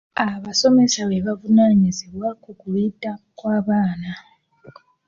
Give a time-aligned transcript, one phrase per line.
[0.25, 4.11] Abasomesa be bavunaanyizibwa ku kuyita kw'abaana.